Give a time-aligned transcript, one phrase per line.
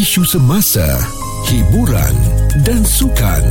[0.00, 0.88] isu semasa,
[1.44, 2.16] hiburan
[2.64, 3.44] dan sukan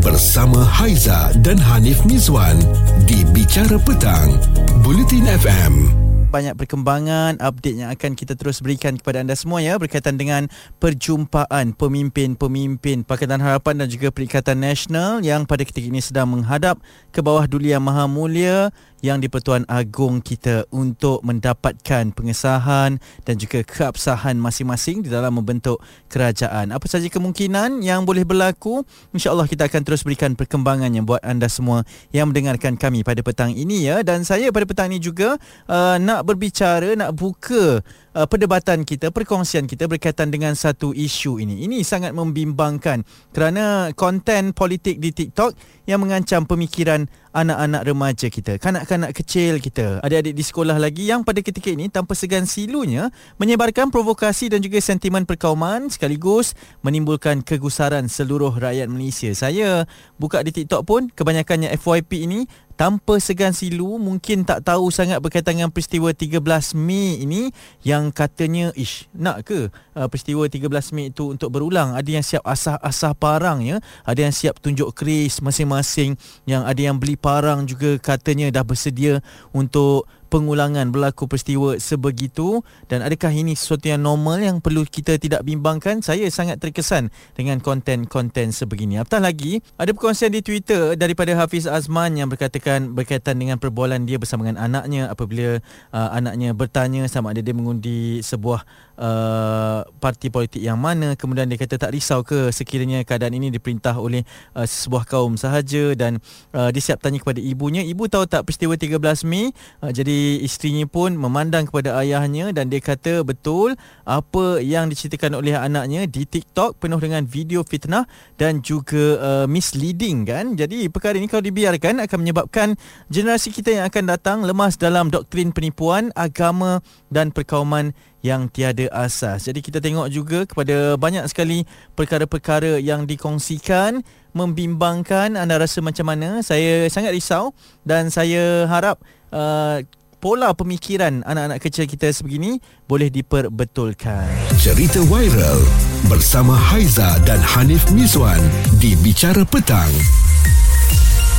[0.00, 2.56] bersama Haiza dan Hanif Mizwan
[3.04, 4.32] di Bicara Petang,
[4.80, 6.00] Bulletin FM
[6.30, 10.46] banyak perkembangan update yang akan kita terus berikan kepada anda semua ya berkaitan dengan
[10.78, 16.78] perjumpaan pemimpin-pemimpin Pakatan Harapan dan juga Perikatan Nasional yang pada ketika ini sedang menghadap
[17.10, 18.70] ke bawah Duli Yang Maha Mulia
[19.00, 25.80] yang di-Pertuan Agong kita untuk mendapatkan pengesahan dan juga keabsahan masing-masing di dalam membentuk
[26.12, 26.72] kerajaan.
[26.72, 28.84] Apa saja kemungkinan yang boleh berlaku?
[29.16, 33.52] InsyaAllah kita akan terus berikan perkembangan yang buat anda semua yang mendengarkan kami pada petang
[33.56, 34.04] ini ya.
[34.04, 37.80] Dan saya pada petang ini juga uh, nak berbicara, nak buka
[38.14, 41.64] uh, perdebatan kita, perkongsian kita berkaitan dengan satu isu ini.
[41.64, 45.56] Ini sangat membimbangkan kerana konten politik di TikTok
[45.88, 51.38] yang mengancam pemikiran anak-anak remaja kita, kanak-kanak kecil kita, adik-adik di sekolah lagi yang pada
[51.38, 58.50] ketika ini tanpa segan silunya menyebarkan provokasi dan juga sentimen perkauman sekaligus menimbulkan kegusaran seluruh
[58.58, 59.30] rakyat Malaysia.
[59.30, 59.86] Saya
[60.18, 62.40] buka di TikTok pun kebanyakannya FYP ini
[62.80, 66.40] tanpa segan silu mungkin tak tahu sangat berkaitan dengan peristiwa 13
[66.80, 67.52] Mei ini
[67.84, 71.92] yang katanya ish nak ke uh, peristiwa 13 Mei itu untuk berulang?
[71.92, 73.84] Ada yang siap asah-asah parang ya?
[74.08, 76.16] Ada yang siap tunjuk keris masing-masing
[76.48, 79.20] yang ada yang beli parang juga katanya dah bersedia
[79.52, 82.62] untuk pengulangan berlaku peristiwa sebegitu?
[82.86, 85.98] Dan adakah ini sesuatu yang normal yang perlu kita tidak bimbangkan?
[86.00, 89.02] Saya sangat terkesan dengan konten-konten sebegini.
[89.02, 94.22] Apatah lagi ada perkongsian di Twitter daripada Hafiz Azman yang berkatakan berkaitan dengan perbualan dia
[94.22, 95.58] bersama dengan anaknya apabila
[95.90, 98.62] uh, anaknya bertanya sama ada dia mengundi sebuah
[99.00, 101.18] uh, parti politik yang mana.
[101.18, 104.22] Kemudian dia kata tak risau ke sekiranya keadaan ini diperintah oleh
[104.54, 105.96] uh, sebuah kaum sahaja?
[105.96, 106.22] Dan
[106.54, 109.50] uh, dia siap tanya kepada ibunya ibu tahu tak peristiwa 13 Mei?
[109.80, 113.74] Uh, jadi isterinya pun memandang kepada ayahnya dan dia kata betul
[114.06, 118.04] apa yang diceritakan oleh anaknya di TikTok penuh dengan video fitnah
[118.36, 120.54] dan juga uh, misleading kan.
[120.54, 122.68] Jadi perkara ini kalau dibiarkan akan menyebabkan
[123.10, 129.48] generasi kita yang akan datang lemas dalam doktrin penipuan agama dan perkauman yang tiada asas.
[129.48, 131.64] Jadi kita tengok juga kepada banyak sekali
[131.96, 134.04] perkara-perkara yang dikongsikan
[134.36, 136.44] membimbangkan anda rasa macam mana?
[136.44, 139.00] Saya sangat risau dan saya harap
[139.34, 139.82] uh,
[140.20, 144.28] pola pemikiran anak-anak kecil kita sebegini boleh diperbetulkan.
[144.60, 145.64] Cerita viral
[146.12, 148.38] bersama Haiza dan Hanif Mizwan
[148.76, 149.88] di Bicara Petang.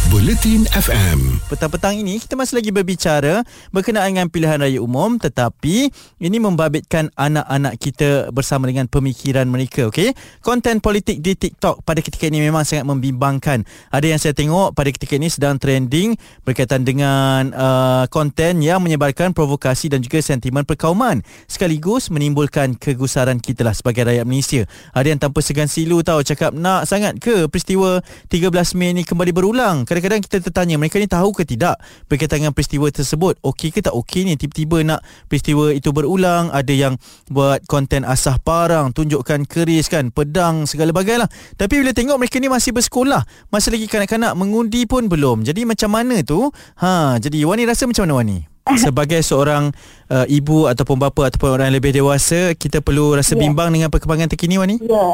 [0.09, 1.37] Bulletin FM.
[1.45, 7.77] Petang-petang ini kita masih lagi berbicara berkenaan dengan pilihan raya umum tetapi ini membabitkan anak-anak
[7.77, 10.17] kita bersama dengan pemikiran mereka, okey?
[10.41, 13.61] Konten politik di TikTok pada ketika ini memang sangat membimbangkan.
[13.93, 16.17] Ada yang saya tengok pada ketika ini sedang trending
[16.47, 23.61] berkaitan dengan uh, konten yang menyebarkan provokasi dan juga sentimen perkauman sekaligus menimbulkan kegusaran kita
[23.61, 24.65] lah sebagai rakyat Malaysia.
[24.97, 27.99] Ada yang tanpa segan silu tahu cakap nak sangat ke peristiwa
[28.31, 29.90] 13 Mei ini kembali berulang?
[29.91, 31.75] Kadang kadang-kadang kita tertanya mereka ni tahu ke tidak
[32.07, 33.35] berkaitan dengan peristiwa tersebut?
[33.43, 34.39] Okey ke tak okey ni?
[34.39, 36.95] Tiba-tiba nak peristiwa itu berulang ada yang
[37.27, 41.27] buat konten asah parang tunjukkan keris kan pedang segala bagailah.
[41.59, 43.19] Tapi bila tengok mereka ni masih bersekolah
[43.51, 45.43] masih lagi kanak-kanak mengundi pun belum.
[45.43, 46.47] Jadi macam mana tu?
[46.79, 48.37] Ha jadi Wani rasa macam mana Wani
[48.87, 49.75] sebagai seorang
[50.07, 53.43] uh, ibu ataupun bapa ataupun orang yang lebih dewasa kita perlu rasa yeah.
[53.43, 54.87] bimbang dengan perkembangan terkini Wani ya.
[54.87, 55.13] Yeah.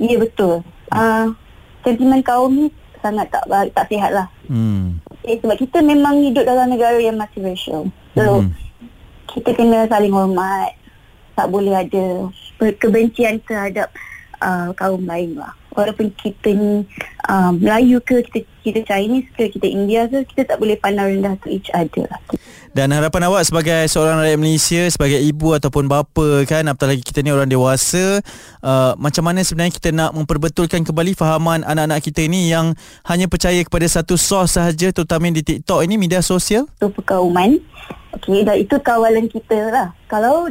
[0.00, 0.64] ya yeah, betul.
[0.88, 1.36] Uh,
[1.84, 4.26] sentimen kaum ni sangat tak tak sihat lah.
[4.46, 5.02] Hmm.
[5.20, 7.90] Okay, sebab kita memang hidup dalam negara yang multiracial.
[8.14, 8.50] So, hmm.
[9.34, 10.78] kita kena saling hormat.
[11.32, 12.28] Tak boleh ada
[12.60, 13.90] kebencian terhadap
[14.38, 15.52] uh, kaum lain lah.
[15.72, 16.84] Walaupun kita ni
[17.32, 21.34] uh, Melayu ke, kita, kita Chinese ke, kita India ke, kita tak boleh pandang rendah
[21.40, 22.20] to each other lah.
[22.72, 27.20] Dan harapan awak sebagai seorang rakyat Malaysia, sebagai ibu ataupun bapa kan, apatah lagi kita
[27.20, 28.20] ni orang dewasa,
[28.64, 32.72] uh, macam mana sebenarnya kita nak memperbetulkan kembali fahaman anak-anak kita ini yang
[33.04, 36.64] hanya percaya kepada satu sos sahaja terutama di TikTok ini, media sosial?
[36.80, 37.60] Itu perkauman.
[38.16, 39.88] Okey, dan itu kawalan kita lah.
[40.08, 40.48] Kalau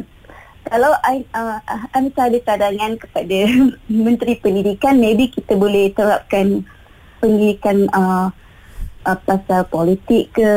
[0.66, 3.38] kalau I, uh, I ada cadangan kepada
[4.06, 6.62] Menteri Pendidikan, maybe kita boleh terapkan
[7.22, 8.30] pendidikan uh,
[9.06, 10.50] uh, pasal politik ke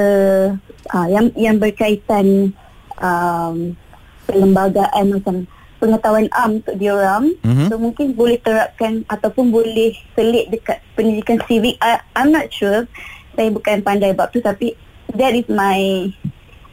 [0.94, 2.54] uh, yang yang berkaitan
[3.02, 3.78] um,
[4.25, 5.36] perlembagaan macam
[5.78, 7.38] pengetahuan am untuk diorang.
[7.46, 7.68] Mm-hmm.
[7.69, 11.78] so mungkin boleh terapkan ataupun boleh selit dekat pendidikan civic.
[11.84, 12.90] I, I'm not sure.
[13.36, 14.74] Saya bukan pandai bab tu tapi
[15.13, 16.10] that is my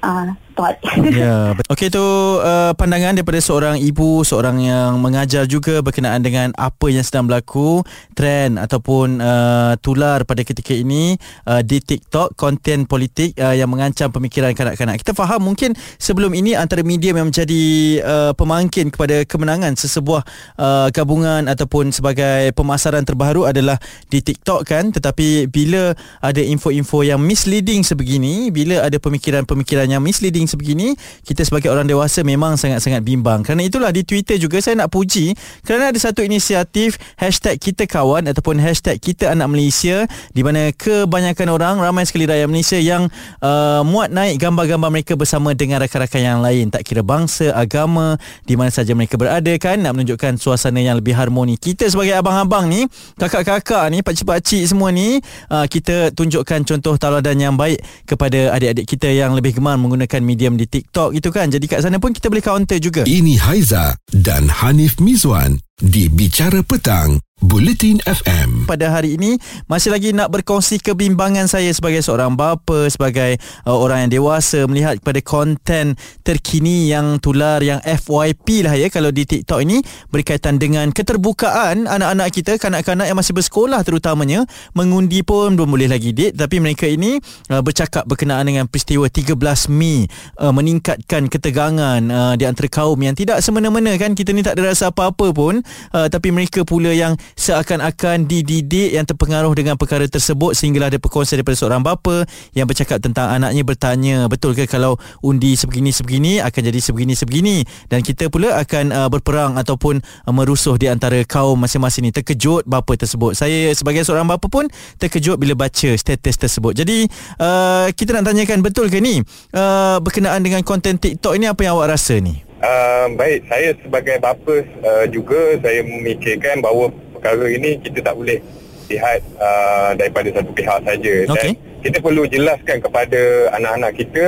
[0.00, 0.76] uh, thought.
[1.12, 2.02] Ya, okey tu
[2.40, 7.82] uh, pandangan daripada seorang ibu, seorang yang mengajar juga berkenaan dengan apa yang sedang berlaku,
[8.12, 11.16] trend ataupun uh, tular pada ketika ini
[11.48, 15.00] uh, di TikTok konten politik uh, yang mengancam pemikiran kanak-kanak.
[15.00, 17.62] Kita faham mungkin sebelum ini antara media yang menjadi
[18.04, 20.22] uh, pemangkin kepada kemenangan sesebuah
[20.60, 23.80] uh, gabungan ataupun sebagai pemasaran terbaru adalah
[24.12, 30.44] di TikTok kan, tetapi bila ada info-info yang misleading sebegini, bila ada pemikiran-pemikiran yang misleading
[30.52, 30.92] sebegini,
[31.24, 33.40] kita sebagai orang dewasa memang sangat-sangat bimbang.
[33.40, 35.32] Kerana itulah di Twitter juga saya nak puji
[35.64, 40.04] kerana ada satu inisiatif hashtag kita kawan ataupun hashtag kita anak Malaysia
[40.36, 43.08] di mana kebanyakan orang ramai sekali rakyat Malaysia yang
[43.40, 48.54] uh, muat naik gambar-gambar mereka bersama dengan rakan-rakan yang lain tak kira bangsa, agama, di
[48.58, 51.56] mana saja mereka berada kan nak menunjukkan suasana yang lebih harmoni.
[51.56, 52.84] Kita sebagai abang-abang ni,
[53.16, 59.08] kakak-kakak ni, pakcik-pakcik semua ni, uh, kita tunjukkan contoh tauladan yang baik kepada adik-adik kita
[59.08, 61.52] yang lebih gemar menggunakan medium di TikTok itu kan.
[61.52, 63.04] Jadi kat sana pun kita boleh counter juga.
[63.04, 68.70] Ini Haiza dan Hanif Mizwan di Bicara Petang, Bulletin FM.
[68.70, 69.34] pada hari ini
[69.66, 73.34] masih lagi nak berkongsi kebimbangan saya sebagai seorang bapa sebagai
[73.66, 79.10] uh, orang yang dewasa melihat kepada konten terkini yang tular yang FYP lah ya kalau
[79.10, 79.82] di TikTok ini
[80.14, 84.46] berkaitan dengan keterbukaan anak-anak kita kanak-kanak yang masih bersekolah terutamanya
[84.78, 87.18] mengundi pun belum boleh lagi date tapi mereka ini
[87.50, 89.34] uh, bercakap berkenaan dengan peristiwa 13
[89.74, 90.06] Mei
[90.38, 94.70] uh, meningkatkan ketegangan uh, di antara kaum yang tidak semena-mena kan kita ni tak ada
[94.70, 95.58] rasa apa-apa pun
[95.90, 101.40] uh, tapi mereka pula yang seakan-akan dididik yang terpengaruh dengan perkara tersebut sehinggalah ada perkongsian
[101.40, 106.80] daripada seorang bapa yang bercakap tentang anaknya bertanya betul ke kalau undi sebegini-sebegini akan jadi
[106.80, 112.12] sebegini-sebegini dan kita pula akan uh, berperang ataupun uh, merusuh di antara kaum masing-masing ni.
[112.12, 113.36] Terkejut bapa tersebut.
[113.36, 114.68] Saya sebagai seorang bapa pun
[115.00, 116.76] terkejut bila baca status tersebut.
[116.76, 117.08] Jadi
[117.40, 119.20] uh, kita nak tanyakan betul ke ni
[119.54, 122.40] uh, berkenaan dengan konten TikTok ini apa yang awak rasa ni?
[122.62, 128.42] Uh, baik, saya sebagai bapa uh, juga saya memikirkan bahawa perkara ini kita tak boleh
[128.90, 131.54] lihat uh, daripada satu pihak saja Okey.
[131.54, 133.20] dan kita perlu jelaskan kepada
[133.54, 134.24] anak-anak kita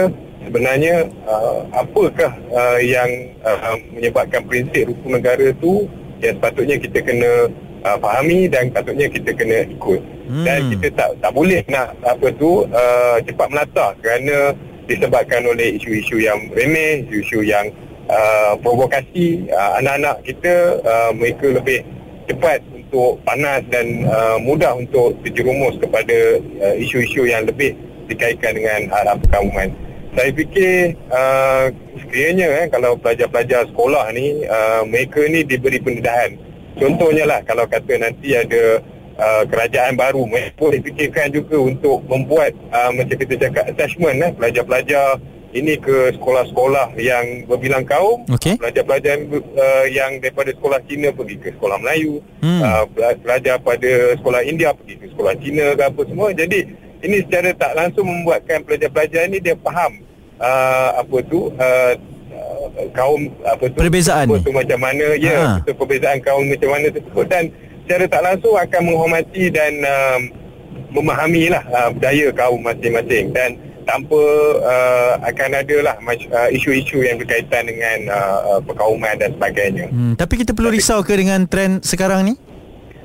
[0.46, 3.10] sebenarnya uh, apakah uh, yang
[3.42, 5.90] uh, menyebabkan prinsip rukun negara tu
[6.22, 7.50] yang sepatutnya kita kena
[7.82, 10.40] uh, fahami dan patutnya kita kena ikut Hmm.
[10.40, 14.56] dan kita tak tak boleh nak apa tu uh, cepat melata kerana
[14.88, 17.68] disebabkan oleh isu-isu yang remeh, isu-isu yang
[18.08, 21.84] uh, provokasi uh, anak-anak kita uh, mereka lebih
[22.24, 22.64] cepat
[22.94, 27.74] untuk panas dan uh, mudah untuk terjerumus kepada uh, isu-isu yang lebih
[28.06, 29.74] dikaitkan dengan arah perkauman.
[30.14, 36.38] Saya fikir uh, sekiranya eh, kalau pelajar-pelajar sekolah ni uh, mereka ni diberi pendedahan.
[36.78, 38.78] Contohnya lah kalau kata nanti ada
[39.18, 44.30] uh, kerajaan baru mereka boleh fikirkan juga untuk membuat uh, macam kita cakap attachment eh,
[44.38, 45.18] pelajar-pelajar
[45.54, 48.58] ini ke sekolah-sekolah yang berbilang kaum Okey.
[48.58, 52.60] pelajar-pelajar uh, yang daripada sekolah Cina pergi ke sekolah Melayu Hmm.
[52.60, 56.58] uh, pela- pelajar pada sekolah India pergi ke sekolah Cina ke apa semua jadi
[57.00, 60.02] ini secara tak langsung membuatkan pelajar-pelajar ini dia faham
[60.36, 61.92] uh, apa tu uh,
[62.28, 65.46] uh, kaum apa tu Perbezaan tu macam mana ya Ha.
[65.60, 67.44] betul perbezaan kaum macam mana tersebut dan
[67.82, 70.20] secara tak langsung akan menghormati dan um,
[70.90, 73.54] memahami lah uh, budaya kaum masing-masing dan
[73.84, 74.20] tanpa
[74.64, 79.86] uh, akan ada lah uh, isu-isu yang berkaitan dengan uh, uh, perkauman dan sebagainya.
[79.92, 82.34] hmm, tapi kita perlu risau ke dengan trend sekarang ni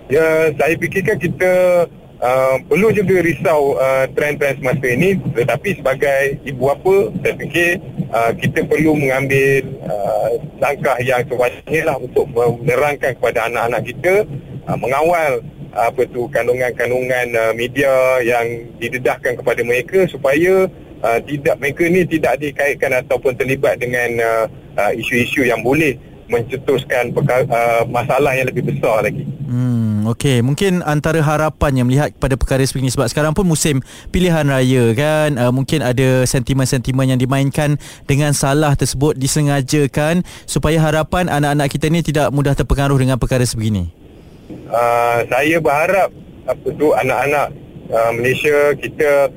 [0.09, 1.85] Ya, saya fikirkan kita
[2.17, 7.69] uh, perlu juga risau uh, trend-trend semasa ini tetapi sebagai ibu bapa saya fikir
[8.09, 14.13] uh, kita perlu mengambil uh, langkah yang sewajarnya lah untuk menerangkan kepada anak-anak kita
[14.65, 20.65] uh, mengawal apa tu kandungan-kandungan uh, media yang didedahkan kepada mereka supaya
[21.03, 24.45] uh, tidak mereka ni tidak dikaitkan ataupun terlibat dengan uh,
[24.79, 25.97] uh, isu-isu yang boleh
[26.29, 29.25] mencetuskan perkara, uh, masalah yang lebih besar lagi.
[29.49, 30.45] Hmm, okey.
[30.45, 33.81] Mungkin antara harapan yang melihat kepada perkara sebegini sebab sekarang pun musim
[34.13, 35.41] pilihan raya kan.
[35.41, 42.05] Uh, mungkin ada sentimen-sentimen yang dimainkan dengan salah tersebut disengajakan supaya harapan anak-anak kita ni
[42.05, 43.98] tidak mudah terpengaruh dengan perkara sebegini.
[44.69, 46.09] Uh, saya berharap
[46.45, 47.47] apa tu anak-anak
[47.89, 49.29] uh, Malaysia kita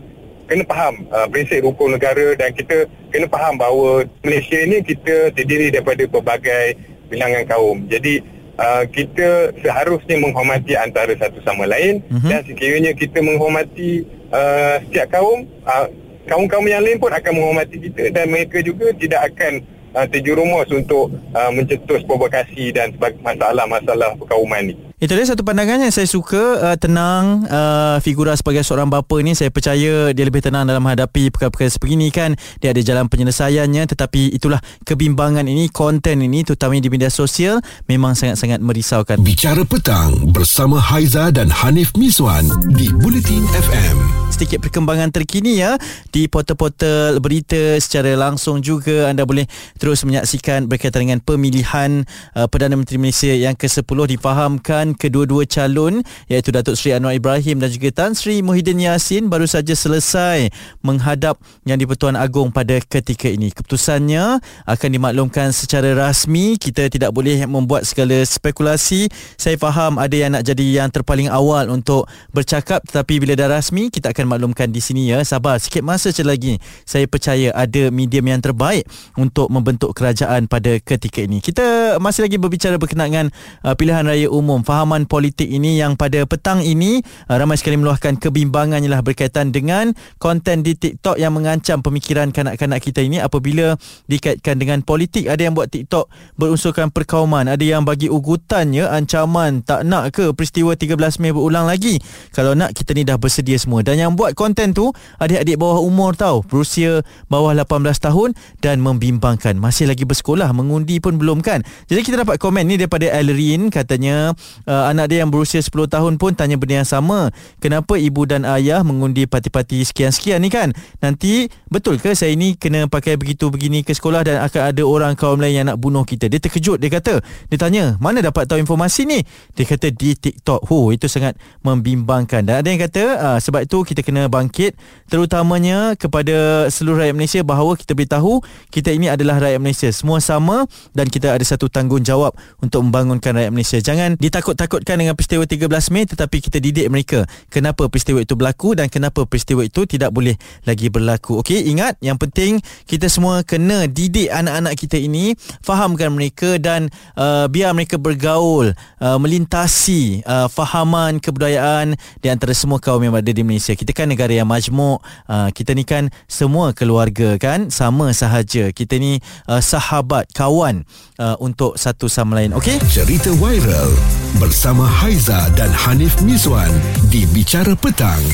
[0.48, 5.72] kena faham uh, prinsip rukun negara dan kita kena faham bahawa Malaysia ini kita terdiri
[5.72, 6.76] daripada pelbagai
[7.08, 7.84] bilangan kaum.
[7.88, 8.24] Jadi
[8.56, 12.28] uh, kita seharusnya menghormati antara satu sama lain Mhm.
[12.28, 15.86] dan sekiranya kita menghormati uh, setiap kaum uh,
[16.24, 19.52] kaum-kaum yang lain pun akan menghormati kita dan mereka juga tidak akan
[19.92, 24.76] uh, terjerumus untuk uh, mencetus provokasi dan masalah-masalah perkauman ni.
[25.02, 29.34] Itu dia satu pandangan yang saya suka uh, tenang uh, figura sebagai seorang bapa ni
[29.34, 33.82] saya percaya dia lebih tenang dalam menghadapi perkara-perkara seperti ini kan dia ada jalan penyelesaiannya
[33.90, 37.58] tetapi itulah kebimbangan ini konten ini terutamanya di media sosial
[37.90, 39.18] memang sangat-sangat merisaukan.
[39.26, 44.21] Bicara petang bersama Haiza dan Hanif Miswan di Bulletin FM.
[44.32, 45.76] Sedikit perkembangan terkini ya
[46.08, 49.44] di portal-portal berita secara langsung juga anda boleh
[49.76, 56.00] terus menyaksikan berkaitan dengan pemilihan uh, Perdana Menteri Malaysia yang ke-10 difahamkan kedua-dua calon
[56.32, 60.48] iaitu Datuk Seri Anwar Ibrahim dan juga Tan Sri Muhyiddin Yassin baru saja selesai
[60.80, 61.36] menghadap
[61.68, 63.52] Yang di-Pertuan Agong pada ketika ini.
[63.52, 66.56] Keputusannya akan dimaklumkan secara rasmi.
[66.56, 69.12] Kita tidak boleh membuat segala spekulasi.
[69.36, 73.92] Saya faham ada yang nak jadi yang terpaling awal untuk bercakap tetapi bila dah rasmi
[73.92, 75.24] kita akan maklumkan di sini ya.
[75.24, 76.60] Sabar sikit masa saja lagi.
[76.84, 78.84] Saya percaya ada medium yang terbaik
[79.16, 81.40] untuk membentuk kerajaan pada ketika ini.
[81.40, 83.32] Kita masih lagi berbicara berkenaan
[83.64, 84.60] uh, pilihan raya umum.
[84.60, 86.98] Faham pemahaman politik ini yang pada petang ini
[87.30, 92.82] uh, ramai sekali meluahkan kebimbangannya lah berkaitan dengan konten di TikTok yang mengancam pemikiran kanak-kanak
[92.82, 93.78] kita ini apabila
[94.10, 95.30] dikaitkan dengan politik.
[95.30, 100.34] Ada yang buat TikTok berunsurkan perkauman, ada yang bagi ugutan ya ancaman tak nak ke
[100.34, 102.02] peristiwa 13 Mei berulang lagi.
[102.34, 106.14] Kalau nak kita ni dah bersedia semua dan yang buat konten tu adik-adik bawah umur
[106.16, 108.28] tau, berusia bawah 18 tahun
[108.60, 109.56] dan membimbangkan.
[109.56, 111.64] Masih lagi bersekolah, mengundi pun belum kan.
[111.88, 116.18] Jadi kita dapat komen ni daripada Elrin katanya uh, anak dia yang berusia 10 tahun
[116.20, 117.32] pun tanya benda yang sama.
[117.62, 120.74] Kenapa ibu dan ayah mengundi parti-parti sekian-sekian ni kan?
[121.00, 125.12] Nanti betul ke saya ni kena pakai begitu begini ke sekolah dan akan ada orang
[125.16, 126.28] kaum lain yang nak bunuh kita?
[126.28, 127.22] Dia terkejut dia kata.
[127.48, 129.22] Dia tanya, "Mana dapat tahu informasi ni?"
[129.54, 130.68] Dia kata di TikTok.
[130.68, 132.42] Ho, itu sangat membimbangkan.
[132.42, 134.76] Dan ada yang kata, uh, sebab itu kita kena bangkit
[135.08, 139.88] terutamanya kepada seluruh rakyat Malaysia bahawa kita beritahu kita ini adalah rakyat Malaysia.
[139.94, 143.78] Semua sama dan kita ada satu tanggungjawab untuk membangunkan rakyat Malaysia.
[143.80, 148.74] Jangan ditakut takutkan dengan peristiwa 13 Mei tetapi kita didik mereka kenapa peristiwa itu berlaku
[148.76, 150.34] dan kenapa peristiwa itu tidak boleh
[150.66, 151.40] lagi berlaku.
[151.40, 157.46] Okey, ingat yang penting kita semua kena didik anak-anak kita ini, fahamkan mereka dan uh,
[157.46, 163.44] biar mereka bergaul, uh, melintasi uh, fahaman kebudayaan di antara semua kaum yang ada di
[163.44, 163.76] Malaysia.
[163.92, 168.72] Kita kan negara yang majmuk, uh, kita ni kan semua keluarga kan, sama sahaja.
[168.72, 170.88] Kita ni uh, sahabat, kawan
[171.20, 172.56] uh, untuk satu sama lain.
[172.56, 172.80] Okey?
[172.88, 173.92] Cerita viral
[174.40, 176.72] bersama Haiza dan Hanif Miswan
[177.12, 178.24] di Bicara Petang.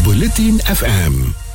[0.00, 1.45] Bulletin FM.